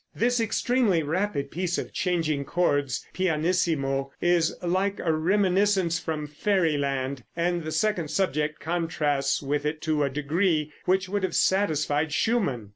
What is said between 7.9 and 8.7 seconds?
subject